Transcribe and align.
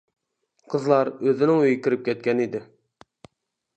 قىزلار 0.73 1.11
ئۆزىنىڭ 1.27 1.61
ئۆيىگە 1.65 1.81
كىرىپ 1.89 2.09
كەتكەن 2.11 2.43
ئىدى. 2.47 2.63